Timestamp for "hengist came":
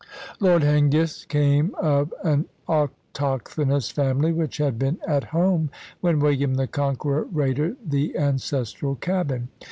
0.63-1.75